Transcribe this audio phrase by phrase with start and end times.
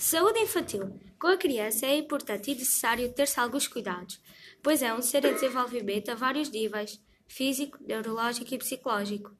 [0.00, 0.98] Saúde infantil.
[1.18, 4.18] Com a criança é importante e necessário ter-se alguns cuidados,
[4.62, 6.98] pois é um ser em desenvolvimento a vários níveis
[7.28, 9.30] físico, neurológico e psicológico.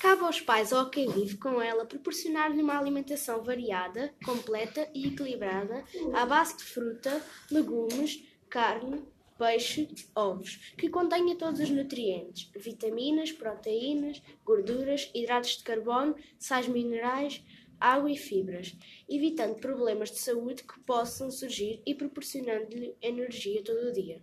[0.00, 5.08] Cabe aos pais ou a quem vive com ela proporcionar-lhe uma alimentação variada, completa e
[5.08, 5.84] equilibrada,
[6.14, 9.04] à base de fruta, legumes, carne,
[9.36, 17.44] peixe, ovos, que contenha todos os nutrientes, vitaminas, proteínas, gorduras, hidratos de carbono, sais minerais,
[17.80, 18.76] água e fibras,
[19.08, 24.22] evitando problemas de saúde que possam surgir e proporcionando-lhe energia todo o dia.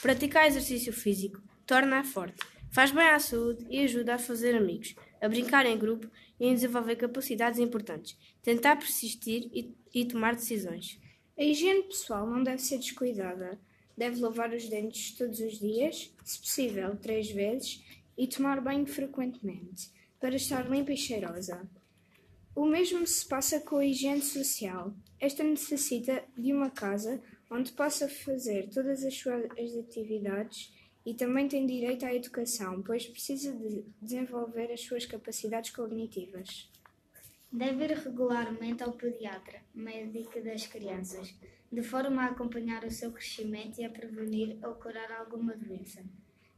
[0.00, 5.28] Praticar exercício físico torna-a forte, faz bem à saúde e ajuda a fazer amigos, a
[5.28, 10.98] brincar em grupo e a desenvolver capacidades importantes, tentar persistir e, e tomar decisões.
[11.40, 13.58] A higiene pessoal não deve ser descuidada.
[13.96, 17.82] Deve lavar os dentes todos os dias, se possível três vezes,
[18.16, 21.66] e tomar banho frequentemente, para estar limpa e cheirosa.
[22.54, 24.92] O mesmo se passa com a higiene social.
[25.20, 29.44] Esta necessita de uma casa onde possa fazer todas as suas
[29.78, 30.72] atividades
[31.06, 36.70] e também tem direito à educação, pois precisa de desenvolver as suas capacidades cognitivas.
[37.52, 41.34] Deve ir regularmente ao pediatra, médico das crianças,
[41.72, 46.04] de forma a acompanhar o seu crescimento e a prevenir ou curar alguma doença.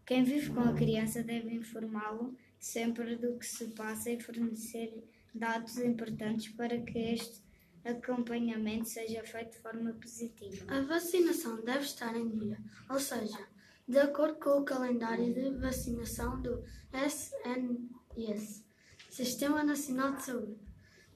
[0.05, 5.03] Quem vive com a criança deve informá-lo sempre do que se passa e fornecer
[5.34, 7.42] dados importantes para que este
[7.84, 10.72] acompanhamento seja feito de forma positiva.
[10.72, 13.47] A vacinação deve estar em dia, ou seja,
[13.88, 18.64] de acordo com o calendário de vacinação do SNS,
[19.10, 20.56] Sistema Nacional de Saúde,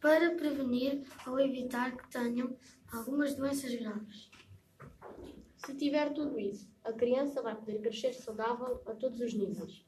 [0.01, 2.57] para prevenir ou evitar que tenham
[2.93, 4.31] algumas doenças graves.
[5.65, 9.85] Se tiver tudo isso, a criança vai poder crescer saudável a todos os níveis.